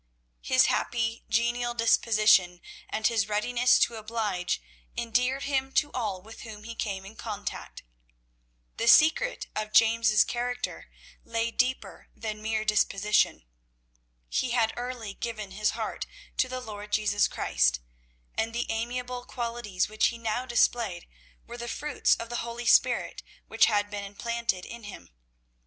[0.41, 2.59] His happy genial disposition
[2.89, 4.59] and his readiness to oblige
[4.97, 7.83] endeared him to all with whom he came in contact.
[8.77, 10.89] The secret of James' character
[11.23, 13.45] lay deeper than mere disposition.
[14.27, 16.07] He had early given his heart
[16.37, 17.79] to the Lord Jesus Christ,
[18.33, 21.05] and the amiable qualities which he now displayed
[21.45, 25.11] were the fruits of the Holy Spirit which had been implanted in him.